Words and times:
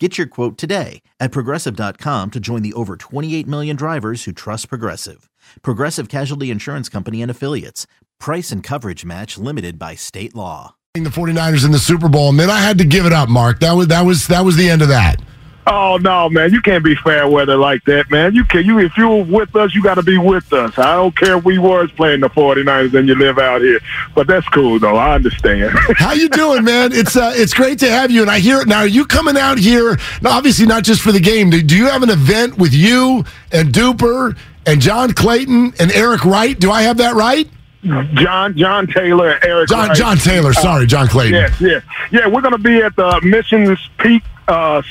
Get 0.00 0.18
your 0.18 0.26
quote 0.26 0.58
today 0.58 1.02
at 1.20 1.30
progressive.com 1.30 2.32
to 2.32 2.40
join 2.40 2.62
the 2.62 2.72
over 2.72 2.96
28 2.96 3.46
million 3.46 3.76
drivers 3.76 4.24
who 4.24 4.32
trust 4.32 4.68
Progressive. 4.68 5.30
Progressive 5.62 6.08
Casualty 6.08 6.50
Insurance 6.50 6.88
Company 6.88 7.22
and 7.22 7.30
Affiliates. 7.30 7.86
Price 8.18 8.50
and 8.50 8.60
coverage 8.60 9.04
match 9.04 9.38
limited 9.38 9.78
by 9.78 9.94
state 9.94 10.34
law. 10.34 10.74
The 10.94 11.02
49ers 11.02 11.64
in 11.64 11.70
the 11.70 11.78
Super 11.78 12.08
Bowl, 12.08 12.28
and 12.30 12.40
then 12.40 12.50
I 12.50 12.58
had 12.58 12.78
to 12.78 12.84
give 12.84 13.06
it 13.06 13.12
up, 13.12 13.28
Mark. 13.28 13.60
That 13.60 13.72
was 13.72 13.86
that 13.88 14.02
was 14.02 14.26
that 14.28 14.44
was 14.44 14.56
the 14.56 14.68
end 14.68 14.82
of 14.82 14.88
that. 14.88 15.20
Oh 15.66 15.96
no, 15.96 16.28
man! 16.28 16.52
You 16.52 16.60
can't 16.60 16.84
be 16.84 16.94
fair 16.94 17.26
weather 17.26 17.56
like 17.56 17.84
that, 17.84 18.10
man. 18.10 18.34
You 18.34 18.44
can 18.44 18.66
you 18.66 18.78
if 18.80 18.96
you're 18.98 19.24
with 19.24 19.56
us, 19.56 19.74
you 19.74 19.82
got 19.82 19.94
to 19.94 20.02
be 20.02 20.18
with 20.18 20.52
us. 20.52 20.76
I 20.78 20.96
don't 20.96 21.16
care 21.16 21.38
if 21.38 21.44
we 21.44 21.58
was 21.58 21.90
playing 21.92 22.20
the 22.20 22.28
49ers 22.28 22.92
and 22.92 23.08
you 23.08 23.14
live 23.14 23.38
out 23.38 23.62
here, 23.62 23.80
but 24.14 24.26
that's 24.26 24.46
cool 24.48 24.78
though. 24.78 24.96
I 24.96 25.14
understand. 25.14 25.72
How 25.96 26.12
you 26.12 26.28
doing, 26.28 26.64
man? 26.64 26.92
It's 26.92 27.16
uh, 27.16 27.32
it's 27.34 27.54
great 27.54 27.78
to 27.78 27.90
have 27.90 28.10
you. 28.10 28.20
And 28.20 28.30
I 28.30 28.40
hear 28.40 28.60
it 28.60 28.68
now. 28.68 28.80
Are 28.80 28.86
you 28.86 29.06
coming 29.06 29.38
out 29.38 29.58
here? 29.58 29.96
Now, 30.20 30.32
obviously, 30.32 30.66
not 30.66 30.84
just 30.84 31.00
for 31.00 31.12
the 31.12 31.20
game. 31.20 31.48
Do, 31.48 31.62
do 31.62 31.76
you 31.76 31.86
have 31.86 32.02
an 32.02 32.10
event 32.10 32.58
with 32.58 32.74
you 32.74 33.24
and 33.50 33.72
Duper 33.72 34.36
and 34.66 34.82
John 34.82 35.14
Clayton 35.14 35.74
and 35.78 35.90
Eric 35.92 36.26
Wright? 36.26 36.58
Do 36.58 36.70
I 36.70 36.82
have 36.82 36.98
that 36.98 37.14
right? 37.14 37.48
John 38.14 38.56
John 38.56 38.86
Taylor, 38.86 39.38
Eric. 39.42 39.68
John 39.68 39.88
Wright. 39.88 39.96
John 39.96 40.16
Taylor. 40.18 40.52
Sorry, 40.52 40.86
John 40.86 41.06
Clayton. 41.06 41.34
Yes, 41.34 41.60
yes, 41.60 41.82
yeah. 42.10 42.26
We're 42.26 42.40
going 42.40 42.52
to 42.52 42.58
be 42.58 42.82
at 42.82 42.96
the 42.96 43.20
Missions 43.22 43.78
Peak 43.98 44.22
uh, 44.48 44.82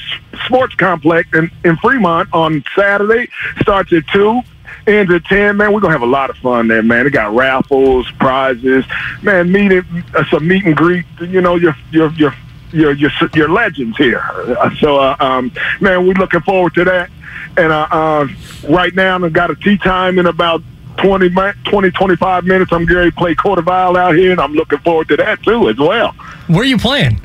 Sports 0.46 0.76
Complex 0.76 1.30
in, 1.34 1.52
in 1.64 1.78
Fremont 1.78 2.30
on 2.34 2.64
Saturday. 2.76 3.30
Starts 3.62 3.92
at 3.94 4.08
two. 4.08 4.42
Ends 4.88 5.12
at 5.14 5.24
ten, 5.26 5.58
man. 5.58 5.72
We're 5.72 5.80
gonna 5.80 5.94
have 5.94 6.02
a 6.02 6.06
lot 6.06 6.30
of 6.30 6.38
fun 6.38 6.68
there, 6.68 6.84
man. 6.84 7.06
They 7.06 7.10
got 7.10 7.34
raffles, 7.34 8.10
prizes, 8.12 8.86
man. 9.22 9.52
Meeting, 9.52 9.84
uh, 10.14 10.26
some 10.30 10.48
meet 10.48 10.66
and 10.66 10.76
greet. 10.76 11.06
You 11.22 11.42
know, 11.42 11.56
your 11.56 11.76
your 11.92 12.12
your 12.14 12.34
your 12.74 12.92
your, 12.94 13.12
your 13.34 13.50
legends 13.50 13.98
here. 13.98 14.20
Uh, 14.20 14.76
so, 14.76 14.98
uh, 14.98 15.16
um, 15.20 15.52
man, 15.80 16.06
we're 16.06 16.14
looking 16.14 16.42
forward 16.42 16.74
to 16.76 16.84
that. 16.84 17.10
And 17.56 17.72
uh, 17.72 17.88
uh, 17.92 18.28
right 18.68 18.94
now, 18.96 19.24
I've 19.24 19.32
got 19.32 19.52
a 19.52 19.56
tee 19.56 19.78
time 19.78 20.18
in 20.20 20.26
about 20.26 20.62
20, 20.98 21.30
20 21.30 21.92
25 21.92 22.44
minutes. 22.46 22.72
I'm 22.72 22.86
going 22.86 23.10
to 23.10 23.16
play 23.16 23.36
quarter 23.36 23.62
Quarterville 23.62 23.98
out 23.98 24.16
here, 24.16 24.32
and 24.32 24.42
I'm 24.42 24.54
looking 24.54 24.80
forward 24.80 25.08
to 25.10 25.18
that 25.18 25.42
too 25.44 25.70
as 25.70 25.78
well. 25.78 26.12
Where 26.48 26.62
are 26.62 26.66
you 26.66 26.78
playing? 26.78 27.22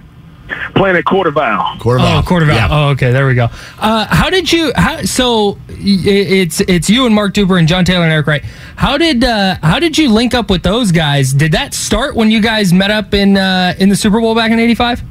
Playing 0.74 0.96
at 0.96 1.04
Quarterville. 1.04 1.78
Quarterback. 1.78 2.24
Oh, 2.24 2.26
quarterback. 2.26 2.56
Yeah. 2.56 2.68
Oh, 2.70 2.88
okay. 2.90 3.12
There 3.12 3.26
we 3.26 3.34
go. 3.34 3.48
Uh, 3.78 4.06
how 4.08 4.30
did 4.30 4.50
you? 4.52 4.72
How, 4.76 5.02
so 5.02 5.58
it's 5.68 6.60
it's 6.62 6.88
you 6.88 7.06
and 7.06 7.14
Mark 7.14 7.34
Duper 7.34 7.58
and 7.58 7.68
John 7.68 7.84
Taylor 7.84 8.04
and 8.04 8.12
Eric 8.12 8.26
Wright. 8.26 8.44
How 8.76 8.96
did 8.96 9.24
uh, 9.24 9.56
how 9.62 9.78
did 9.78 9.98
you 9.98 10.10
link 10.10 10.34
up 10.34 10.50
with 10.50 10.62
those 10.62 10.92
guys? 10.92 11.32
Did 11.32 11.52
that 11.52 11.74
start 11.74 12.14
when 12.16 12.30
you 12.30 12.40
guys 12.40 12.72
met 12.72 12.90
up 12.90 13.14
in 13.14 13.36
uh, 13.36 13.74
in 13.78 13.88
the 13.88 13.96
Super 13.96 14.20
Bowl 14.20 14.34
back 14.34 14.50
in 14.50 14.58
'85? 14.58 15.02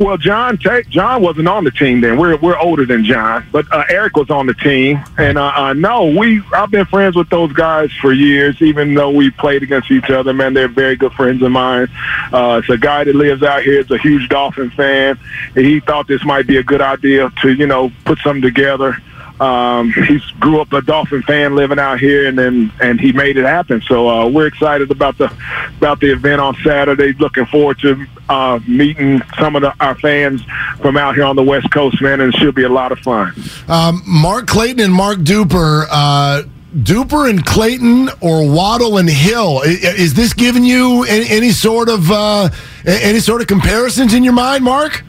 Well, 0.00 0.16
John 0.16 0.56
John 0.56 1.20
wasn't 1.20 1.46
on 1.46 1.64
the 1.64 1.70
team 1.70 2.00
then. 2.00 2.16
We're 2.16 2.38
we're 2.38 2.58
older 2.58 2.86
than 2.86 3.04
John, 3.04 3.46
but 3.52 3.70
uh, 3.70 3.84
Eric 3.90 4.16
was 4.16 4.30
on 4.30 4.46
the 4.46 4.54
team. 4.54 4.98
And 5.18 5.36
uh, 5.36 5.52
uh, 5.54 5.72
no, 5.74 6.06
we 6.06 6.40
I've 6.54 6.70
been 6.70 6.86
friends 6.86 7.16
with 7.16 7.28
those 7.28 7.52
guys 7.52 7.92
for 8.00 8.10
years, 8.10 8.62
even 8.62 8.94
though 8.94 9.10
we 9.10 9.30
played 9.30 9.62
against 9.62 9.90
each 9.90 10.08
other. 10.08 10.32
Man, 10.32 10.54
they're 10.54 10.68
very 10.68 10.96
good 10.96 11.12
friends 11.12 11.42
of 11.42 11.52
mine. 11.52 11.88
Uh, 12.32 12.62
it's 12.62 12.70
a 12.70 12.78
guy 12.78 13.04
that 13.04 13.14
lives 13.14 13.42
out 13.42 13.62
here. 13.62 13.78
Is 13.78 13.90
a 13.90 13.98
huge 13.98 14.30
Dolphin 14.30 14.70
fan. 14.70 15.18
He 15.54 15.80
thought 15.80 16.08
this 16.08 16.24
might 16.24 16.46
be 16.46 16.56
a 16.56 16.62
good 16.62 16.80
idea 16.80 17.30
to 17.42 17.52
you 17.52 17.66
know 17.66 17.92
put 18.06 18.18
something 18.20 18.40
together. 18.40 18.96
Um, 19.40 19.90
he's 19.92 20.22
grew 20.38 20.60
up 20.60 20.70
a 20.74 20.82
Dolphin 20.82 21.22
fan 21.22 21.54
living 21.56 21.78
out 21.78 21.98
here, 21.98 22.26
and 22.28 22.38
then 22.38 22.70
and 22.80 23.00
he 23.00 23.12
made 23.12 23.38
it 23.38 23.44
happen. 23.44 23.80
So 23.82 24.06
uh, 24.08 24.28
we're 24.28 24.46
excited 24.46 24.90
about 24.90 25.16
the 25.16 25.32
about 25.78 26.00
the 26.00 26.12
event 26.12 26.40
on 26.42 26.54
Saturday. 26.62 27.14
Looking 27.14 27.46
forward 27.46 27.78
to 27.80 28.06
uh, 28.28 28.60
meeting 28.68 29.22
some 29.38 29.56
of 29.56 29.62
the, 29.62 29.74
our 29.80 29.94
fans 29.98 30.42
from 30.82 30.96
out 30.98 31.14
here 31.14 31.24
on 31.24 31.36
the 31.36 31.42
West 31.42 31.70
Coast, 31.70 32.02
man, 32.02 32.20
and 32.20 32.34
it 32.34 32.38
should 32.38 32.54
be 32.54 32.64
a 32.64 32.68
lot 32.68 32.92
of 32.92 32.98
fun. 32.98 33.32
Um, 33.66 34.02
Mark 34.06 34.46
Clayton 34.46 34.80
and 34.80 34.92
Mark 34.92 35.18
Duper. 35.18 35.86
Uh, 35.90 36.42
Duper 36.76 37.28
and 37.28 37.44
Clayton 37.44 38.10
or 38.20 38.48
Waddle 38.48 38.98
and 38.98 39.08
Hill. 39.10 39.60
I- 39.64 39.78
Is 39.96 40.14
this 40.14 40.32
giving 40.32 40.64
you 40.64 41.02
any, 41.04 41.28
any 41.28 41.50
sort 41.50 41.88
of 41.88 42.08
uh, 42.12 42.48
any 42.86 43.18
sort 43.18 43.40
of 43.40 43.48
comparisons 43.48 44.14
in 44.14 44.22
your 44.22 44.34
mind, 44.34 44.62
Mark? 44.62 45.02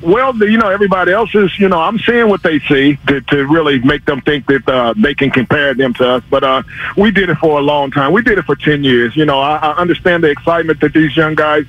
Well, 0.00 0.36
you 0.36 0.58
know, 0.58 0.68
everybody 0.68 1.10
else 1.10 1.34
is, 1.34 1.58
you 1.58 1.68
know, 1.68 1.80
I'm 1.80 1.98
seeing 1.98 2.28
what 2.28 2.44
they 2.44 2.60
see 2.60 2.96
to, 3.08 3.20
to 3.20 3.46
really 3.48 3.80
make 3.80 4.04
them 4.04 4.20
think 4.20 4.46
that 4.46 4.68
uh, 4.68 4.94
they 4.96 5.12
can 5.12 5.30
compare 5.30 5.74
them 5.74 5.92
to 5.94 6.08
us. 6.08 6.22
But 6.30 6.44
uh, 6.44 6.62
we 6.96 7.10
did 7.10 7.30
it 7.30 7.38
for 7.38 7.58
a 7.58 7.62
long 7.62 7.90
time. 7.90 8.12
We 8.12 8.22
did 8.22 8.38
it 8.38 8.44
for 8.44 8.54
10 8.54 8.84
years. 8.84 9.16
You 9.16 9.24
know, 9.24 9.40
I, 9.40 9.56
I 9.56 9.72
understand 9.72 10.22
the 10.22 10.30
excitement 10.30 10.80
that 10.82 10.92
these 10.92 11.16
young 11.16 11.34
guys, 11.34 11.66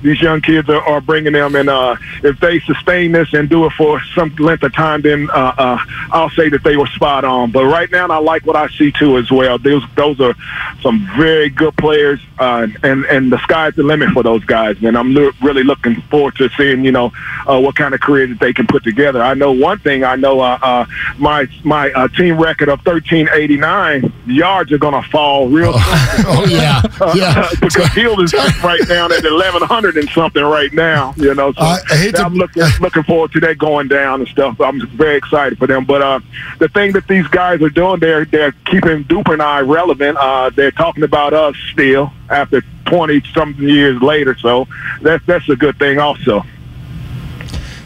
these 0.00 0.22
young 0.22 0.40
kids 0.40 0.68
are, 0.68 0.80
are 0.80 1.00
bringing 1.00 1.32
them. 1.32 1.56
And 1.56 1.68
uh, 1.68 1.96
if 2.22 2.38
they 2.38 2.60
sustain 2.60 3.10
this 3.10 3.32
and 3.34 3.48
do 3.48 3.66
it 3.66 3.72
for 3.72 4.00
some 4.14 4.32
length 4.36 4.62
of 4.62 4.72
time, 4.72 5.02
then 5.02 5.28
uh, 5.30 5.54
uh, 5.58 5.78
I'll 6.12 6.30
say 6.30 6.48
that 6.50 6.62
they 6.62 6.76
were 6.76 6.86
spot 6.86 7.24
on. 7.24 7.50
But 7.50 7.64
right 7.64 7.90
now, 7.90 8.06
I 8.06 8.18
like 8.18 8.46
what 8.46 8.54
I 8.54 8.68
see 8.68 8.92
too 8.92 9.18
as 9.18 9.28
well. 9.32 9.58
Those, 9.58 9.82
those 9.96 10.20
are 10.20 10.34
some 10.82 11.08
very 11.16 11.48
good 11.48 11.76
players, 11.76 12.20
uh, 12.38 12.68
and, 12.84 13.04
and 13.06 13.32
the 13.32 13.42
sky's 13.42 13.74
the 13.74 13.82
limit 13.82 14.10
for 14.10 14.22
those 14.22 14.44
guys, 14.44 14.80
man. 14.80 14.96
I'm 14.96 15.14
lo- 15.14 15.32
really 15.42 15.64
looking 15.64 16.00
forward 16.02 16.36
to 16.36 16.48
seeing, 16.50 16.84
you 16.84 16.92
know, 16.92 17.12
uh, 17.48 17.58
what 17.60 17.71
kind 17.72 17.94
of 17.94 18.00
career 18.00 18.26
that 18.26 18.38
they 18.40 18.52
can 18.52 18.66
put 18.66 18.84
together. 18.84 19.22
I 19.22 19.34
know 19.34 19.52
one 19.52 19.78
thing. 19.78 20.04
I 20.04 20.16
know 20.16 20.40
uh, 20.40 20.58
uh, 20.62 20.86
my 21.18 21.46
my 21.64 21.90
uh, 21.92 22.08
team 22.08 22.38
record 22.40 22.68
of 22.68 22.84
1389 22.84 24.12
yards 24.26 24.72
are 24.72 24.78
going 24.78 25.00
to 25.00 25.08
fall 25.10 25.48
real 25.48 25.72
soon. 25.72 25.82
Oh 26.24 26.46
yeah, 26.48 26.82
yeah. 27.14 27.48
because 27.60 27.88
Hill 27.94 28.20
is 28.20 28.32
right 28.62 28.86
down 28.86 29.12
at 29.12 29.24
1100 29.24 29.96
and 29.96 30.08
something 30.10 30.42
right 30.42 30.72
now. 30.72 31.14
You 31.16 31.34
know, 31.34 31.52
so 31.52 31.60
I- 31.60 31.80
hate 31.90 32.14
to- 32.16 32.24
I'm 32.24 32.34
looking 32.34 32.62
looking 32.80 33.02
forward 33.02 33.32
to 33.32 33.40
that 33.40 33.58
going 33.58 33.88
down 33.88 34.20
and 34.20 34.28
stuff. 34.28 34.60
I'm 34.60 34.86
very 34.88 35.16
excited 35.16 35.58
for 35.58 35.66
them. 35.66 35.84
But 35.84 36.02
uh, 36.02 36.20
the 36.58 36.68
thing 36.68 36.92
that 36.92 37.08
these 37.08 37.26
guys 37.28 37.60
are 37.62 37.70
doing, 37.70 38.00
they're 38.00 38.24
they're 38.24 38.52
keeping 38.66 39.04
Duper 39.04 39.32
and 39.32 39.42
I 39.42 39.60
relevant. 39.60 40.18
Uh, 40.18 40.50
they're 40.50 40.70
talking 40.70 41.02
about 41.04 41.32
us 41.32 41.56
still 41.72 42.12
after 42.30 42.62
20 42.86 43.22
something 43.34 43.66
years 43.68 44.00
later. 44.02 44.36
So 44.38 44.68
that's 45.00 45.24
that's 45.26 45.48
a 45.48 45.56
good 45.56 45.78
thing 45.78 45.98
also. 45.98 46.44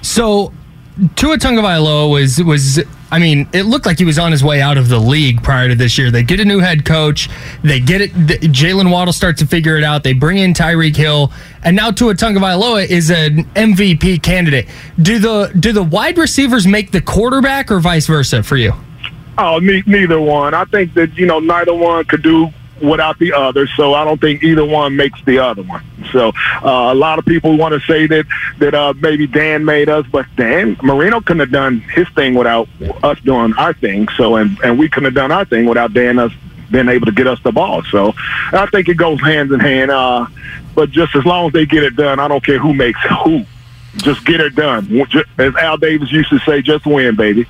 So 0.07 0.53
Tua 1.17 1.37
Tagovailoa 1.37 2.11
was 2.11 2.43
was 2.43 2.81
I 3.11 3.19
mean, 3.19 3.49
it 3.53 3.65
looked 3.65 3.87
like 3.87 3.99
he 3.99 4.05
was 4.05 4.19
on 4.19 4.33
his 4.33 4.43
way 4.43 4.61
out 4.61 4.79
of 4.79 4.89
the 4.89 4.99
league 4.99 5.43
prior 5.43 5.69
to 5.69 5.75
this 5.75 5.97
year. 5.99 6.11
They 6.11 6.23
get 6.23 6.41
a 6.41 6.45
new 6.45 6.59
head 6.59 6.85
coach. 6.85 7.29
They 7.63 7.79
get 7.81 8.01
it. 8.01 8.13
the- 8.15 8.39
Jaylen 8.39 8.91
Waddle 8.91 9.13
starts 9.13 9.41
to 9.41 9.47
figure 9.47 9.77
it 9.77 9.85
out. 9.85 10.03
They 10.05 10.13
bring 10.13 10.39
in 10.39 10.55
Tyreek 10.55 10.97
Hill, 10.97 11.33
and 11.63 11.77
now 11.77 11.91
Tua 11.91 12.15
Tagovailoa 12.15 12.87
is 12.89 13.11
an 13.11 13.45
MVP 13.55 14.23
candidate. 14.23 14.67
Do 15.01 15.19
the 15.19 15.53
do 15.59 15.73
the 15.73 15.83
wide 15.85 16.19
receivers 16.19 16.67
make 16.67 16.93
the 16.93 17.01
quarterback, 17.01 17.71
or 17.71 17.79
vice 17.81 18.07
versa 18.07 18.43
for 18.43 18.57
you? 18.57 18.73
Oh, 19.39 19.59
ne- 19.59 19.83
neither 19.87 20.21
one. 20.21 20.55
I 20.55 20.65
think 20.67 20.95
that 20.95 21.17
you 21.17 21.27
know 21.27 21.39
neither 21.41 21.75
one 21.75 22.05
could 22.07 22.23
do 22.23 22.49
without 22.83 23.19
the 23.19 23.33
other. 23.33 23.67
So 23.77 23.95
I 23.95 24.05
don't 24.05 24.21
think 24.21 24.43
either 24.43 24.65
one 24.65 24.97
makes 24.97 25.21
the 25.25 25.39
other 25.39 25.63
one. 25.63 25.83
So 26.13 26.33
uh, 26.63 26.93
a 26.93 26.95
lot 26.95 27.19
of 27.19 27.25
people 27.25 27.57
want 27.57 27.75
to 27.75 27.87
say 27.87 28.07
that 28.07 28.27
that 28.59 28.75
uh, 28.75 28.95
maybe 29.01 29.27
Dan 29.27 29.65
made 29.65 29.89
us, 29.89 30.07
but 30.11 30.27
Dan 30.37 30.77
Marino 30.83 31.21
couldn't 31.21 31.41
have 31.41 31.51
done 31.51 31.81
his 31.81 32.09
thing 32.11 32.35
without 32.35 32.69
us 33.03 33.21
doing 33.21 33.55
our 33.55 33.73
thing. 33.73 34.09
So 34.17 34.37
and 34.37 34.59
and 34.61 34.79
we 34.79 34.89
couldn't 34.89 35.07
have 35.07 35.15
done 35.15 35.33
our 35.33 35.45
thing 35.45 35.67
without 35.67 35.93
Dan 35.93 36.19
us 36.19 36.33
being 36.71 36.89
able 36.89 37.07
to 37.07 37.13
get 37.13 37.27
us 37.27 37.41
the 37.43 37.53
ball. 37.53 37.83
So 37.85 38.13
I 38.53 38.67
think 38.67 38.89
it 38.89 38.97
goes 38.97 39.21
hand 39.21 39.53
in 39.53 39.61
hand. 39.61 39.91
Uh, 39.91 40.27
but 40.75 40.91
just 40.91 41.15
as 41.15 41.25
long 41.25 41.47
as 41.47 41.53
they 41.53 41.65
get 41.65 41.83
it 41.83 41.97
done, 41.97 42.21
I 42.21 42.29
don't 42.29 42.45
care 42.45 42.59
who 42.59 42.75
makes 42.75 43.01
who. 43.25 43.45
Just 43.97 44.27
get 44.27 44.41
it 44.41 44.55
done. 44.55 45.07
As 45.39 45.55
Al 45.57 45.79
Davis 45.79 46.13
used 46.13 46.29
to 46.29 46.39
say, 46.41 46.61
just 46.61 46.85
win, 46.87 47.17
baby. 47.17 47.47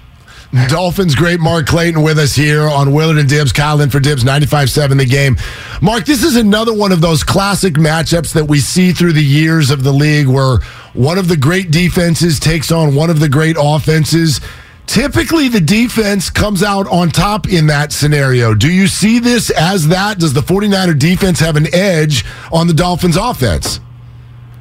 Dolphins 0.69 1.15
great 1.15 1.41
Mark 1.41 1.67
Clayton 1.67 2.03
with 2.03 2.19
us 2.19 2.35
here 2.35 2.63
on 2.63 2.93
Willard 2.93 3.19
and 3.19 3.29
Dibs. 3.29 3.53
Kyle 3.53 3.81
in 3.81 3.91
for 3.91 4.01
Dibs, 4.01 4.25
95-7 4.25 4.99
the 4.99 5.05
game. 5.05 5.37
Mark, 5.83 6.05
this 6.05 6.23
is 6.23 6.37
another 6.37 6.73
one 6.73 6.93
of 6.93 7.01
those 7.01 7.23
classic 7.23 7.75
matchups 7.75 8.33
that 8.35 8.45
we 8.45 8.61
see 8.61 8.93
through 8.93 9.13
the 9.13 9.25
years 9.25 9.71
of 9.71 9.83
the 9.83 9.93
league 9.93 10.27
where 10.27 10.59
one 10.95 11.19
of 11.19 11.29
the 11.29 11.37
great 11.37 11.71
defenses 11.71 12.39
takes 12.39 12.71
on 12.71 12.95
one 12.95 13.11
of 13.11 13.21
the 13.21 13.29
great 13.29 13.57
offenses. 13.59 14.41
Typically, 14.87 15.49
the 15.49 15.61
defense 15.61 16.31
comes 16.31 16.63
out 16.63 16.87
on 16.89 17.11
top 17.11 17.49
in 17.49 17.67
that 17.67 17.93
scenario. 17.93 18.55
Do 18.55 18.73
you 18.73 18.87
see 18.87 19.19
this 19.19 19.51
as 19.51 19.89
that? 19.89 20.19
Does 20.19 20.33
the 20.33 20.41
49er 20.41 20.99
defense 20.99 21.41
have 21.41 21.57
an 21.57 21.67
edge 21.75 22.25
on 22.53 22.69
the 22.69 22.75
Dolphins 22.75 23.17
offense? 23.17 23.81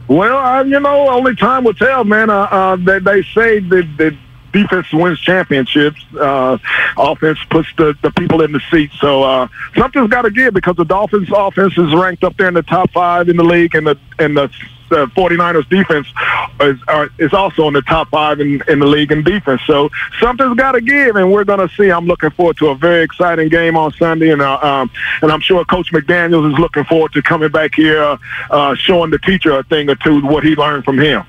Well, 0.07 0.37
uh, 0.37 0.63
you 0.63 0.79
know, 0.79 1.09
only 1.09 1.35
time 1.35 1.63
will 1.63 1.73
tell, 1.73 2.03
man. 2.03 2.29
Uh, 2.29 2.41
uh, 2.51 2.75
they, 2.75 2.99
they 2.99 3.23
say 3.23 3.59
that, 3.59 4.17
defense 4.55 4.87
wins 4.93 5.19
championships. 5.19 5.99
Uh, 6.17 6.57
offense 6.97 7.39
puts 7.49 7.67
the, 7.77 7.95
the 8.01 8.11
people 8.11 8.41
in 8.41 8.51
the 8.53 8.61
seat. 8.71 8.91
So 8.99 9.23
uh, 9.23 9.47
something's 9.75 10.09
got 10.09 10.21
to 10.23 10.31
give 10.31 10.53
because 10.53 10.77
the 10.77 10.85
Dolphins' 10.85 11.29
offense 11.35 11.77
is 11.77 11.93
ranked 11.93 12.23
up 12.23 12.37
there 12.37 12.47
in 12.47 12.53
the 12.53 12.63
top 12.63 12.89
five 12.91 13.27
in 13.27 13.35
the 13.35 13.43
league, 13.43 13.75
and 13.75 13.85
the 13.85 13.97
and 14.17 14.37
the 14.37 14.49
the 14.89 15.07
49ers 15.07 15.67
defense 15.67 16.07
is, 16.61 16.79
uh, 16.87 17.07
is 17.17 17.33
also 17.33 17.67
in 17.67 17.73
the 17.73 17.81
top 17.81 18.07
five 18.09 18.39
in, 18.39 18.61
in 18.67 18.79
the 18.79 18.85
league 18.85 19.11
in 19.11 19.23
defense. 19.23 19.59
So 19.65 19.89
something's 20.19 20.55
got 20.55 20.73
to 20.73 20.81
give, 20.81 21.15
and 21.15 21.31
we're 21.31 21.43
going 21.43 21.67
to 21.67 21.75
see. 21.75 21.89
I'm 21.89 22.05
looking 22.05 22.29
forward 22.29 22.57
to 22.57 22.67
a 22.67 22.75
very 22.75 23.03
exciting 23.03 23.49
game 23.49 23.75
on 23.75 23.91
Sunday, 23.93 24.31
and 24.31 24.43
uh, 24.43 24.59
um, 24.61 24.91
and 25.23 25.31
I'm 25.31 25.41
sure 25.41 25.65
Coach 25.65 25.91
McDaniels 25.91 26.53
is 26.53 26.59
looking 26.59 26.83
forward 26.85 27.13
to 27.13 27.21
coming 27.23 27.49
back 27.49 27.73
here, 27.73 28.17
uh, 28.51 28.75
showing 28.75 29.09
the 29.09 29.19
teacher 29.19 29.57
a 29.57 29.63
thing 29.63 29.89
or 29.89 29.95
two 29.95 30.21
what 30.21 30.43
he 30.43 30.55
learned 30.55 30.85
from 30.85 30.99
him. 30.99 31.25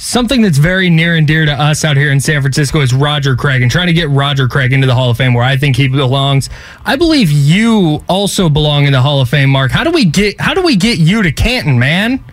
Something 0.00 0.42
that's 0.42 0.58
very 0.58 0.90
near 0.90 1.16
and 1.16 1.26
dear 1.26 1.44
to 1.44 1.52
us 1.52 1.84
out 1.84 1.96
here 1.96 2.12
in 2.12 2.20
San 2.20 2.40
Francisco 2.40 2.80
is 2.80 2.94
Roger 2.94 3.34
Craig 3.34 3.62
and 3.62 3.70
trying 3.70 3.88
to 3.88 3.92
get 3.92 4.08
Roger 4.08 4.46
Craig 4.46 4.72
into 4.72 4.86
the 4.86 4.94
Hall 4.94 5.10
of 5.10 5.16
Fame 5.16 5.34
where 5.34 5.42
I 5.42 5.56
think 5.56 5.74
he 5.74 5.88
belongs. 5.88 6.48
I 6.84 6.94
believe 6.94 7.32
you 7.32 8.04
also 8.08 8.48
belong 8.48 8.84
in 8.84 8.92
the 8.92 9.02
Hall 9.02 9.20
of 9.20 9.28
Fame, 9.28 9.50
Mark. 9.50 9.72
How 9.72 9.82
do 9.82 9.90
we 9.90 10.04
get 10.04 10.40
how 10.40 10.54
do 10.54 10.62
we 10.62 10.76
get 10.76 10.98
you 10.98 11.22
to 11.22 11.32
Canton, 11.32 11.80
man? 11.80 12.24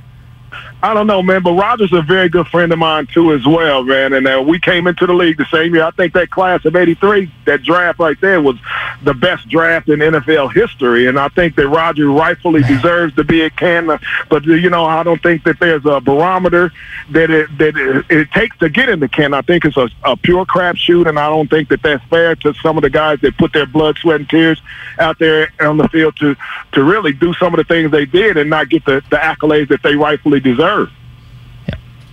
I 0.86 0.94
don't 0.94 1.08
know, 1.08 1.24
man, 1.24 1.42
but 1.42 1.54
Roger's 1.54 1.92
a 1.94 2.04
very 2.04 2.30
good 2.30 2.46
friend 2.48 2.72
of 2.72 2.78
mine 2.78 3.08
too, 3.08 3.34
as 3.34 3.44
well, 3.44 3.82
man. 3.82 4.14
And 4.14 4.28
uh, 4.28 4.44
we 4.48 4.60
came 4.60 4.86
into 4.86 5.08
the 5.08 5.16
league 5.16 5.36
the 5.38 5.46
same 5.46 5.74
year. 5.74 5.84
I 5.84 5.90
think 5.90 6.14
that 6.14 6.30
class 6.30 6.64
of 6.64 6.76
'83, 6.76 7.32
that 7.46 7.64
draft 7.64 7.98
right 7.98 8.22
there, 8.22 8.40
was 8.40 8.56
the 9.02 9.16
best 9.16 9.50
draft 9.50 9.90
in 9.90 9.98
NFL 9.98 10.54
history. 10.54 11.08
And 11.08 11.18
I 11.18 11.30
think 11.30 11.56
that 11.56 11.68
Roger 11.70 12.12
rightfully 12.12 12.62
deserves 12.62 13.16
to 13.16 13.24
be 13.24 13.44
at 13.44 13.58
Canton. 13.58 13.98
But 14.30 14.46
you 14.46 14.70
know, 14.70 14.86
I 14.86 15.02
don't 15.02 15.24
think 15.24 15.44
that 15.46 15.60
there's 15.60 15.84
a 15.88 16.00
barometer 16.00 16.72
that 17.10 17.32
it, 17.32 17.58
that 17.58 17.76
it, 17.76 18.06
it 18.12 18.32
takes 18.32 18.56
to 18.60 18.70
get 18.70 18.88
into 18.88 19.08
Canton. 19.08 19.34
I 19.34 19.42
think 19.42 19.66
it's 19.66 19.78
a, 19.78 19.90
a 20.04 20.16
pure 20.16 20.46
crapshoot, 20.46 21.10
and 21.10 21.18
I 21.18 21.30
don't 21.30 21.50
think 21.50 21.70
that 21.70 21.82
that's 21.82 22.04
fair 22.12 22.36
to 22.36 22.54
some 22.62 22.78
of 22.78 22.84
the 22.84 22.92
guys 22.92 23.20
that 23.22 23.36
put 23.40 23.54
their 23.54 23.66
blood, 23.66 23.98
sweat, 23.98 24.20
and 24.20 24.30
tears 24.30 24.62
out 25.00 25.18
there 25.18 25.52
on 25.62 25.78
the 25.78 25.90
field 25.90 26.16
to 26.18 26.36
to 26.74 26.84
really 26.84 27.12
do 27.12 27.34
some 27.34 27.56
of 27.56 27.58
the 27.58 27.64
things 27.64 27.90
they 27.90 28.06
did 28.06 28.38
and 28.38 28.52
not 28.52 28.70
get 28.70 28.86
the, 28.86 29.02
the 29.10 29.16
accolades 29.16 29.70
that 29.70 29.82
they 29.82 29.96
rightfully 29.96 30.40
deserve. 30.40 30.75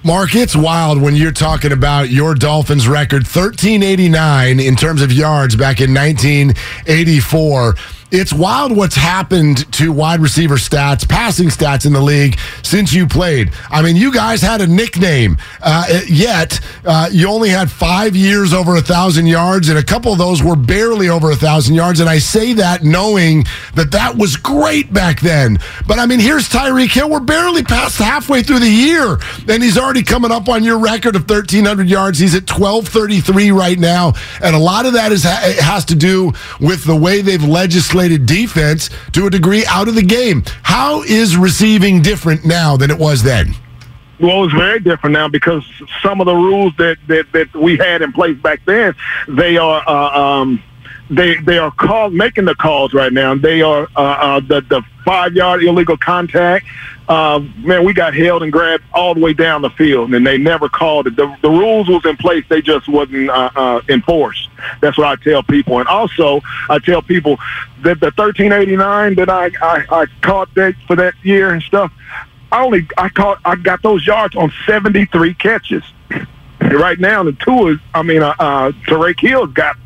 Mark, 0.04 0.34
it's 0.34 0.56
wild 0.56 1.00
when 1.00 1.14
you're 1.14 1.30
talking 1.30 1.70
about 1.70 2.10
your 2.10 2.34
Dolphins 2.34 2.88
record 2.88 3.22
1389 3.22 4.58
in 4.58 4.74
terms 4.74 5.00
of 5.00 5.12
yards 5.12 5.54
back 5.54 5.80
in 5.80 5.94
1984 5.94 7.76
it's 8.12 8.32
wild 8.32 8.76
what's 8.76 8.94
happened 8.94 9.72
to 9.72 9.90
wide 9.90 10.20
receiver 10.20 10.56
stats, 10.56 11.08
passing 11.08 11.48
stats 11.48 11.86
in 11.86 11.94
the 11.94 12.00
league 12.00 12.38
since 12.62 12.92
you 12.92 13.06
played. 13.06 13.52
I 13.70 13.80
mean, 13.80 13.96
you 13.96 14.12
guys 14.12 14.42
had 14.42 14.60
a 14.60 14.66
nickname, 14.66 15.38
uh, 15.62 16.00
yet 16.06 16.60
uh, 16.84 17.08
you 17.10 17.26
only 17.26 17.48
had 17.48 17.70
five 17.70 18.14
years 18.14 18.52
over 18.52 18.76
a 18.76 18.82
thousand 18.82 19.26
yards, 19.26 19.70
and 19.70 19.78
a 19.78 19.82
couple 19.82 20.12
of 20.12 20.18
those 20.18 20.42
were 20.42 20.56
barely 20.56 21.08
over 21.08 21.30
a 21.30 21.36
thousand 21.36 21.74
yards. 21.74 22.00
And 22.00 22.08
I 22.08 22.18
say 22.18 22.52
that 22.52 22.84
knowing 22.84 23.44
that 23.76 23.90
that 23.92 24.14
was 24.16 24.36
great 24.36 24.92
back 24.92 25.20
then. 25.20 25.58
But 25.86 25.98
I 25.98 26.04
mean, 26.04 26.20
here's 26.20 26.50
Tyreek 26.50 26.92
Hill. 26.92 27.08
We're 27.08 27.20
barely 27.20 27.62
past 27.62 27.96
halfway 27.98 28.42
through 28.42 28.58
the 28.58 28.68
year, 28.68 29.18
and 29.48 29.62
he's 29.62 29.78
already 29.78 30.02
coming 30.02 30.30
up 30.30 30.50
on 30.50 30.62
your 30.64 30.78
record 30.78 31.16
of 31.16 31.22
1,300 31.22 31.88
yards. 31.88 32.18
He's 32.18 32.34
at 32.34 32.42
1233 32.42 33.52
right 33.52 33.78
now, 33.78 34.12
and 34.42 34.54
a 34.54 34.58
lot 34.58 34.84
of 34.84 34.92
that 34.92 35.12
is 35.12 35.22
has 35.22 35.86
to 35.86 35.94
do 35.94 36.34
with 36.60 36.84
the 36.84 36.94
way 36.94 37.22
they've 37.22 37.42
legislated 37.42 38.01
defense 38.08 38.90
to 39.12 39.26
a 39.26 39.30
degree 39.30 39.64
out 39.66 39.88
of 39.88 39.94
the 39.94 40.02
game. 40.02 40.44
How 40.62 41.02
is 41.02 41.36
receiving 41.36 42.02
different 42.02 42.44
now 42.44 42.76
than 42.76 42.90
it 42.90 42.98
was 42.98 43.22
then? 43.22 43.54
Well, 44.20 44.44
it's 44.44 44.54
very 44.54 44.78
different 44.78 45.14
now 45.14 45.28
because 45.28 45.64
some 46.00 46.20
of 46.20 46.26
the 46.26 46.34
rules 46.34 46.72
that, 46.78 46.96
that, 47.08 47.32
that 47.32 47.54
we 47.54 47.76
had 47.76 48.02
in 48.02 48.12
place 48.12 48.38
back 48.38 48.60
then, 48.66 48.94
they 49.26 49.56
are 49.56 49.82
uh, 49.88 50.20
um, 50.20 50.62
they 51.10 51.36
they 51.40 51.58
are 51.58 51.72
making 52.10 52.44
the 52.44 52.54
calls 52.54 52.94
right 52.94 53.12
now. 53.12 53.34
They 53.34 53.62
are 53.62 53.88
uh, 53.96 54.00
uh, 54.00 54.40
the 54.40 54.60
the 54.62 54.82
five 55.04 55.34
yard 55.34 55.62
illegal 55.62 55.96
contact. 55.96 56.66
Uh, 57.08 57.40
man, 57.58 57.84
we 57.84 57.92
got 57.92 58.14
held 58.14 58.42
and 58.42 58.52
grabbed 58.52 58.84
all 58.92 59.14
the 59.14 59.20
way 59.20 59.32
down 59.32 59.60
the 59.60 59.70
field, 59.70 60.14
and 60.14 60.26
they 60.26 60.38
never 60.38 60.68
called 60.68 61.06
it. 61.06 61.16
The, 61.16 61.36
the 61.42 61.50
rules 61.50 61.88
was 61.88 62.04
in 62.06 62.16
place; 62.16 62.44
they 62.48 62.62
just 62.62 62.88
wasn't 62.88 63.28
uh, 63.28 63.50
uh, 63.54 63.80
enforced. 63.88 64.48
That's 64.80 64.96
what 64.96 65.06
I 65.06 65.16
tell 65.22 65.42
people, 65.42 65.78
and 65.78 65.88
also 65.88 66.40
I 66.70 66.78
tell 66.78 67.02
people 67.02 67.38
that 67.82 68.00
the 68.00 68.12
1389 68.16 69.16
that 69.16 69.28
I 69.28 69.50
I, 69.60 69.84
I 69.90 70.06
caught 70.22 70.54
that 70.54 70.74
for 70.86 70.96
that 70.96 71.14
year 71.22 71.50
and 71.50 71.62
stuff. 71.62 71.92
I 72.52 72.62
only 72.62 72.86
I 72.98 73.08
caught 73.08 73.40
I 73.44 73.56
got 73.56 73.82
those 73.82 74.06
yards 74.06 74.36
on 74.36 74.52
73 74.66 75.34
catches. 75.34 75.82
right 76.60 76.98
now, 76.98 77.22
the 77.22 77.32
two 77.32 77.68
is 77.68 77.78
I 77.94 78.02
mean, 78.02 78.22
uh, 78.22 78.34
uh, 78.38 78.72
Tyreek 78.86 79.20
Hill 79.20 79.46
got 79.46 79.76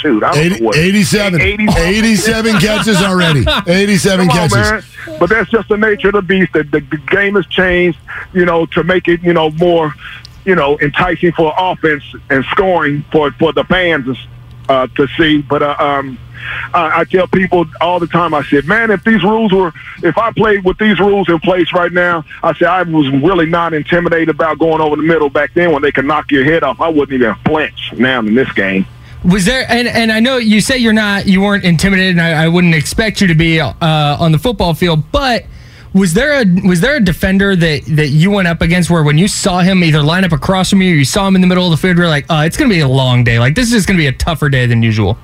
shoot, 0.00 0.22
I 0.22 0.38
80, 0.38 0.68
87. 0.74 1.40
87 1.40 2.60
catches 2.60 2.96
already. 2.96 3.44
87 3.66 4.28
Come 4.28 4.48
catches. 4.48 4.84
On, 5.08 5.18
but 5.18 5.28
that's 5.28 5.50
just 5.50 5.68
the 5.68 5.76
nature 5.76 6.08
of 6.08 6.14
the 6.14 6.22
beast. 6.22 6.52
The, 6.52 6.64
the, 6.64 6.80
the 6.80 6.98
game 7.08 7.34
has 7.36 7.46
changed, 7.46 7.98
you 8.32 8.44
know, 8.44 8.66
to 8.66 8.84
make 8.84 9.08
it, 9.08 9.22
you 9.22 9.32
know, 9.32 9.50
more, 9.50 9.94
you 10.44 10.54
know, 10.54 10.78
enticing 10.80 11.32
for 11.32 11.52
offense 11.56 12.04
and 12.30 12.44
scoring 12.46 13.04
for, 13.12 13.30
for 13.32 13.52
the 13.52 13.64
fans 13.64 14.16
uh, 14.68 14.86
to 14.96 15.06
see. 15.16 15.42
But 15.42 15.62
uh, 15.62 15.76
um, 15.78 16.18
I, 16.74 17.00
I 17.00 17.04
tell 17.04 17.26
people 17.26 17.66
all 17.80 17.98
the 17.98 18.06
time, 18.06 18.34
I 18.34 18.42
said, 18.44 18.66
man, 18.66 18.90
if 18.90 19.04
these 19.04 19.22
rules 19.22 19.52
were, 19.52 19.72
if 20.02 20.18
I 20.18 20.32
played 20.32 20.64
with 20.64 20.78
these 20.78 20.98
rules 20.98 21.28
in 21.28 21.38
place 21.40 21.72
right 21.72 21.92
now, 21.92 22.24
I 22.42 22.54
said 22.54 22.68
I 22.68 22.82
was 22.82 23.08
really 23.10 23.46
not 23.46 23.74
intimidated 23.74 24.28
about 24.28 24.58
going 24.58 24.80
over 24.80 24.96
the 24.96 25.02
middle 25.02 25.30
back 25.30 25.54
then 25.54 25.72
when 25.72 25.82
they 25.82 25.92
could 25.92 26.04
knock 26.04 26.30
your 26.30 26.44
head 26.44 26.62
off. 26.62 26.80
I 26.80 26.88
wouldn't 26.88 27.12
even 27.12 27.34
flinch 27.46 27.92
now 27.96 28.20
in 28.20 28.34
this 28.34 28.50
game. 28.52 28.86
Was 29.26 29.44
there 29.44 29.66
and, 29.68 29.88
and 29.88 30.12
I 30.12 30.20
know 30.20 30.36
you 30.36 30.60
say 30.60 30.78
you're 30.78 30.92
not 30.92 31.26
you 31.26 31.40
weren't 31.40 31.64
intimidated 31.64 32.12
and 32.12 32.20
I, 32.20 32.44
I 32.44 32.48
wouldn't 32.48 32.74
expect 32.74 33.20
you 33.20 33.26
to 33.26 33.34
be 33.34 33.60
uh, 33.60 33.74
on 33.80 34.30
the 34.30 34.38
football 34.38 34.72
field, 34.72 35.10
but 35.10 35.44
was 35.92 36.14
there 36.14 36.42
a 36.42 36.44
was 36.66 36.80
there 36.80 36.96
a 36.96 37.00
defender 37.00 37.56
that 37.56 37.84
that 37.86 38.08
you 38.08 38.30
went 38.30 38.46
up 38.46 38.60
against 38.60 38.88
where 38.88 39.02
when 39.02 39.18
you 39.18 39.26
saw 39.26 39.60
him 39.60 39.82
either 39.82 40.02
line 40.02 40.24
up 40.24 40.32
across 40.32 40.70
from 40.70 40.82
you 40.82 40.92
or 40.92 40.96
you 40.98 41.04
saw 41.04 41.26
him 41.26 41.34
in 41.34 41.40
the 41.40 41.46
middle 41.46 41.64
of 41.64 41.70
the 41.70 41.76
field, 41.76 41.96
you're 41.96 42.08
like, 42.08 42.26
oh, 42.30 42.42
it's 42.42 42.56
gonna 42.56 42.70
be 42.70 42.80
a 42.80 42.88
long 42.88 43.24
day. 43.24 43.38
Like 43.38 43.54
this 43.54 43.66
is 43.66 43.72
just 43.72 43.86
gonna 43.88 43.98
be 43.98 44.06
a 44.06 44.12
tougher 44.12 44.48
day 44.48 44.66
than 44.66 44.82
usual. 44.82 45.18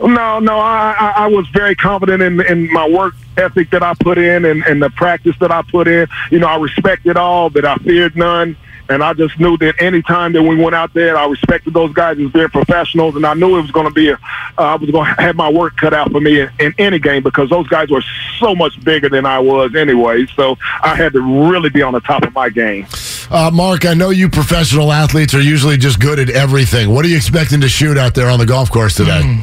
No, 0.00 0.38
no, 0.40 0.58
I, 0.58 0.94
I, 0.98 1.12
I 1.16 1.26
was 1.28 1.46
very 1.48 1.74
confident 1.74 2.22
in, 2.22 2.40
in 2.46 2.72
my 2.72 2.88
work 2.88 3.14
ethic 3.36 3.70
that 3.70 3.82
I 3.82 3.94
put 3.94 4.18
in 4.18 4.44
and, 4.44 4.62
and 4.64 4.82
the 4.82 4.90
practice 4.90 5.36
that 5.40 5.52
I 5.52 5.62
put 5.62 5.86
in. 5.88 6.06
You 6.30 6.40
know, 6.40 6.48
I 6.48 6.56
respected 6.56 7.16
all, 7.16 7.50
but 7.50 7.64
I 7.64 7.76
feared 7.76 8.16
none. 8.16 8.56
And 8.92 9.02
I 9.02 9.14
just 9.14 9.38
knew 9.40 9.56
that 9.58 9.74
any 9.80 10.02
time 10.02 10.32
that 10.34 10.42
we 10.42 10.54
went 10.56 10.74
out 10.74 10.92
there, 10.94 11.16
I 11.16 11.26
respected 11.26 11.74
those 11.74 11.92
guys 11.92 12.18
as 12.18 12.30
being 12.30 12.48
professionals, 12.48 13.16
and 13.16 13.24
I 13.24 13.34
knew 13.34 13.58
it 13.58 13.62
was 13.62 13.70
going 13.70 13.86
to 13.86 13.92
be 13.92 14.10
a, 14.10 14.14
uh, 14.14 14.18
I 14.58 14.74
was 14.76 14.90
going 14.90 15.06
to 15.06 15.22
have 15.22 15.34
my 15.34 15.50
work 15.50 15.76
cut 15.76 15.94
out 15.94 16.12
for 16.12 16.20
me 16.20 16.40
in, 16.40 16.50
in 16.58 16.74
any 16.78 16.98
game 16.98 17.22
because 17.22 17.50
those 17.50 17.66
guys 17.68 17.88
were 17.88 18.04
so 18.38 18.54
much 18.54 18.82
bigger 18.84 19.08
than 19.08 19.26
I 19.26 19.38
was 19.38 19.74
anyway. 19.74 20.26
So 20.36 20.56
I 20.82 20.94
had 20.94 21.12
to 21.14 21.20
really 21.50 21.70
be 21.70 21.82
on 21.82 21.92
the 21.92 22.00
top 22.00 22.24
of 22.24 22.34
my 22.34 22.48
game. 22.48 22.86
Uh, 23.30 23.50
Mark, 23.52 23.86
I 23.86 23.94
know 23.94 24.10
you 24.10 24.28
professional 24.28 24.92
athletes 24.92 25.34
are 25.34 25.40
usually 25.40 25.78
just 25.78 26.00
good 26.00 26.18
at 26.18 26.28
everything. 26.28 26.92
What 26.92 27.04
are 27.04 27.08
you 27.08 27.16
expecting 27.16 27.62
to 27.62 27.68
shoot 27.68 27.96
out 27.96 28.14
there 28.14 28.28
on 28.28 28.38
the 28.38 28.46
golf 28.46 28.70
course 28.70 28.94
today? 28.94 29.22
Mm. 29.22 29.42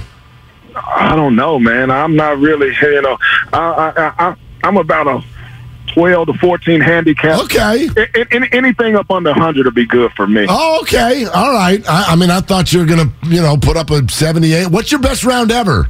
I 0.76 1.16
don't 1.16 1.36
know, 1.36 1.60
man. 1.60 1.92
I'm 1.92 2.16
not 2.16 2.38
really, 2.38 2.74
you 2.82 3.02
know, 3.02 3.18
I, 3.52 3.92
I, 3.98 4.28
I, 4.28 4.36
I'm 4.64 4.78
about 4.78 5.08
a 5.08 5.24
12 5.94 6.28
to 6.28 6.34
14 6.34 6.82
handicap. 6.82 7.40
Okay. 7.44 7.88
anything 8.52 8.96
up 8.96 9.10
under 9.12 9.32
100 9.32 9.66
would 9.66 9.76
be 9.76 9.86
good 9.86 10.12
for 10.14 10.28
me. 10.28 10.46
Oh, 10.48 10.80
okay. 10.82 11.26
All 11.26 11.52
right. 11.52 11.82
I, 11.88 12.14
I 12.14 12.16
mean, 12.16 12.30
I 12.30 12.42
thought 12.42 12.72
you 12.72 12.80
were 12.80 12.86
going 12.86 13.10
to, 13.10 13.28
you 13.28 13.42
know, 13.42 13.58
put 13.58 13.78
up 13.78 13.90
a 13.92 14.08
78. 14.10 14.68
What's 14.68 14.92
your 14.92 15.02
best 15.02 15.24
round 15.24 15.52
ever? 15.52 15.88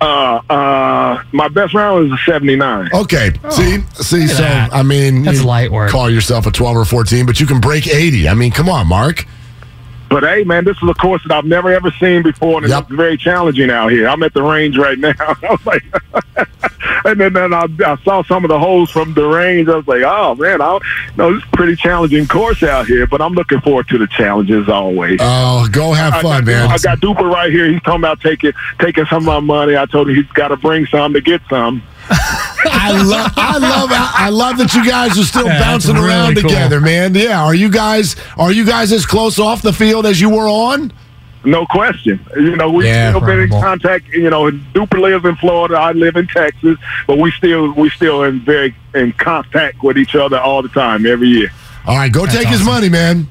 Uh, 0.00 0.40
uh, 0.48 1.22
my 1.32 1.48
best 1.48 1.74
round 1.74 2.10
was 2.10 2.20
a 2.20 2.22
79. 2.24 2.90
Okay. 2.94 3.32
Oh, 3.42 3.50
see, 3.50 3.78
see, 3.94 4.26
so, 4.28 4.42
that. 4.42 4.72
I 4.72 4.82
mean, 4.82 5.24
that's 5.24 5.42
light 5.42 5.72
work. 5.72 5.90
Call 5.90 6.08
yourself 6.08 6.46
a 6.46 6.52
12 6.52 6.76
or 6.76 6.84
14, 6.84 7.26
but 7.26 7.40
you 7.40 7.46
can 7.46 7.60
break 7.60 7.88
80. 7.88 8.28
I 8.28 8.34
mean, 8.34 8.52
come 8.52 8.68
on, 8.68 8.86
Mark. 8.86 9.26
But 10.08 10.22
hey, 10.22 10.44
man, 10.44 10.64
this 10.64 10.76
is 10.82 10.88
a 10.88 10.94
course 10.94 11.22
that 11.26 11.34
I've 11.34 11.44
never 11.44 11.70
ever 11.70 11.90
seen 12.00 12.22
before, 12.22 12.58
and 12.58 12.68
yep. 12.68 12.84
it's 12.84 12.92
very 12.92 13.16
challenging 13.16 13.70
out 13.70 13.92
here. 13.92 14.08
I'm 14.08 14.22
at 14.22 14.32
the 14.32 14.42
range 14.42 14.78
right 14.78 14.98
now. 14.98 15.12
I 15.18 15.36
was 15.42 15.66
like, 15.66 15.82
and 17.04 17.20
then, 17.20 17.32
then 17.32 17.54
I, 17.54 17.66
I, 17.84 17.96
saw 18.02 18.22
some 18.24 18.44
of 18.44 18.48
the 18.48 18.58
holes 18.58 18.90
from 18.90 19.14
the 19.14 19.26
range. 19.26 19.68
I 19.68 19.76
was 19.76 19.86
like, 19.86 20.02
oh 20.02 20.34
man, 20.34 20.60
I 20.60 20.78
know 21.16 21.32
this 21.32 21.42
is 21.42 21.48
a 21.52 21.56
pretty 21.56 21.76
challenging 21.76 22.26
course 22.26 22.62
out 22.62 22.86
here. 22.86 23.06
But 23.06 23.20
I'm 23.20 23.34
looking 23.34 23.60
forward 23.60 23.88
to 23.88 23.98
the 23.98 24.06
challenges 24.06 24.68
always. 24.68 25.18
Oh, 25.22 25.68
go 25.70 25.92
have 25.92 26.14
fun, 26.14 26.26
I 26.26 26.38
got, 26.38 26.44
man. 26.44 26.70
I 26.70 26.78
got 26.78 26.98
Duper 27.00 27.30
right 27.30 27.50
here. 27.50 27.70
He's 27.70 27.82
talking 27.82 28.00
about 28.00 28.20
taking 28.20 28.52
taking 28.78 29.06
some 29.06 29.18
of 29.18 29.24
my 29.24 29.40
money. 29.40 29.76
I 29.76 29.86
told 29.86 30.08
him 30.08 30.16
he's 30.16 30.30
got 30.32 30.48
to 30.48 30.56
bring 30.56 30.86
some 30.86 31.12
to 31.12 31.20
get 31.20 31.40
some. 31.48 31.82
I 32.10 32.90
love, 33.02 33.32
I 33.36 33.58
love, 33.58 33.88
I 33.92 34.28
love 34.30 34.58
that 34.58 34.74
you 34.74 34.84
guys 34.84 35.18
are 35.18 35.24
still 35.24 35.46
yeah, 35.46 35.60
bouncing 35.60 35.94
really 35.94 36.08
around 36.08 36.34
cool. 36.34 36.48
together, 36.48 36.80
man. 36.80 37.14
Yeah, 37.14 37.42
are 37.42 37.54
you 37.54 37.70
guys, 37.70 38.16
are 38.36 38.50
you 38.50 38.64
guys 38.64 38.92
as 38.92 39.04
close 39.04 39.38
off 39.38 39.62
the 39.62 39.72
field 39.72 40.06
as 40.06 40.20
you 40.20 40.30
were 40.30 40.48
on? 40.48 40.92
No 41.44 41.66
question. 41.66 42.20
You 42.36 42.56
know, 42.56 42.70
we've 42.70 42.86
yeah, 42.86 43.10
still 43.10 43.20
been 43.20 43.40
in 43.40 43.50
contact. 43.50 44.08
You 44.08 44.30
know, 44.30 44.50
Duper 44.50 45.00
lives 45.00 45.24
in 45.24 45.36
Florida. 45.36 45.76
I 45.76 45.92
live 45.92 46.16
in 46.16 46.26
Texas, 46.26 46.76
but 47.06 47.18
we 47.18 47.30
still 47.32 47.72
we 47.72 47.90
still 47.90 48.24
in 48.24 48.40
very 48.40 48.74
in 48.94 49.12
contact 49.12 49.82
with 49.82 49.98
each 49.98 50.14
other 50.14 50.38
all 50.38 50.62
the 50.62 50.68
time, 50.68 51.06
every 51.06 51.28
year. 51.28 51.52
All 51.86 51.96
right, 51.96 52.12
go 52.12 52.22
That's 52.26 52.36
take 52.36 52.46
awesome. 52.48 52.58
his 52.58 52.66
money, 52.66 52.88
man. 52.88 53.30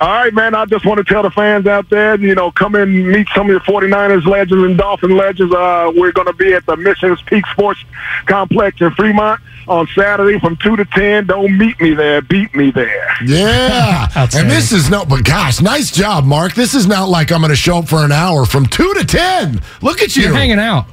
All 0.00 0.08
right, 0.08 0.32
man. 0.32 0.54
I 0.54 0.64
just 0.64 0.86
want 0.86 0.98
to 0.98 1.04
tell 1.04 1.22
the 1.22 1.30
fans 1.30 1.66
out 1.66 1.90
there, 1.90 2.18
you 2.20 2.34
know, 2.34 2.52
come 2.52 2.76
and 2.76 3.08
meet 3.08 3.26
some 3.34 3.46
of 3.46 3.50
your 3.50 3.60
49ers 3.60 4.26
legends 4.26 4.64
and 4.64 4.78
Dolphin 4.78 5.16
legends. 5.16 5.52
Uh, 5.52 5.90
we're 5.94 6.12
going 6.12 6.28
to 6.28 6.32
be 6.32 6.54
at 6.54 6.64
the 6.66 6.76
Missions 6.76 7.20
Peak 7.22 7.44
Sports 7.48 7.84
Complex 8.26 8.80
in 8.80 8.92
Fremont 8.92 9.40
on 9.66 9.88
Saturday 9.88 10.38
from 10.38 10.56
2 10.56 10.76
to 10.76 10.84
10. 10.84 11.26
Don't 11.26 11.58
meet 11.58 11.80
me 11.80 11.94
there. 11.94 12.22
Beat 12.22 12.54
me 12.54 12.70
there. 12.70 13.12
Yeah. 13.24 14.08
and 14.14 14.50
this 14.50 14.70
is 14.72 14.88
no, 14.88 15.04
but 15.04 15.24
gosh, 15.24 15.60
nice 15.60 15.90
job, 15.90 16.24
Mark. 16.24 16.54
This 16.54 16.74
is 16.74 16.86
not 16.86 17.08
like 17.08 17.32
I'm 17.32 17.40
going 17.40 17.50
to 17.50 17.56
show 17.56 17.78
up 17.78 17.88
for 17.88 18.04
an 18.04 18.12
hour 18.12 18.44
from 18.46 18.66
2 18.66 18.94
to 18.94 19.04
10. 19.04 19.60
Look 19.82 20.00
at 20.00 20.14
you. 20.16 20.24
You're 20.24 20.34
hanging 20.34 20.60
out. 20.60 20.86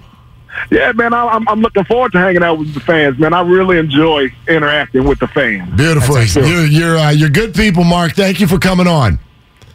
Yeah, 0.71 0.91
man. 0.93 1.13
I- 1.13 1.27
I'm, 1.27 1.47
I'm 1.47 1.61
looking 1.61 1.83
forward 1.85 2.11
to 2.13 2.19
hanging 2.19 2.43
out 2.43 2.57
with 2.59 2.73
the 2.73 2.79
fans, 2.79 3.17
man. 3.19 3.33
I 3.33 3.41
really 3.41 3.77
enjoy 3.77 4.31
interacting 4.47 5.03
with 5.03 5.19
the 5.19 5.27
fans. 5.27 5.69
Beautiful. 5.75 6.21
You're, 6.23 6.65
you're, 6.65 6.97
uh, 6.97 7.09
you're 7.11 7.29
good 7.29 7.53
people, 7.53 7.83
Mark. 7.83 8.13
Thank 8.13 8.39
you 8.39 8.47
for 8.47 8.57
coming 8.59 8.87
on. 8.87 9.19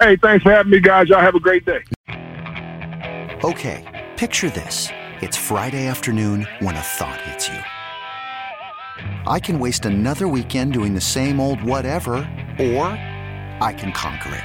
Hey, 0.00 0.16
thanks 0.16 0.42
for 0.42 0.50
having 0.50 0.70
me, 0.72 0.80
guys. 0.80 1.08
Y'all 1.08 1.20
have 1.20 1.34
a 1.34 1.40
great 1.40 1.64
day. 1.66 1.82
Okay, 3.44 4.08
picture 4.16 4.50
this. 4.50 4.88
It's 5.22 5.36
Friday 5.36 5.86
afternoon 5.86 6.46
when 6.60 6.74
a 6.76 6.80
thought 6.80 7.20
hits 7.22 7.48
you. 7.48 7.58
I 9.26 9.38
can 9.40 9.58
waste 9.58 9.84
another 9.86 10.28
weekend 10.28 10.72
doing 10.72 10.94
the 10.94 11.00
same 11.00 11.40
old 11.40 11.62
whatever, 11.62 12.16
or 12.58 12.84
I 13.62 13.74
can 13.76 13.92
conquer 13.92 14.34
it. 14.34 14.44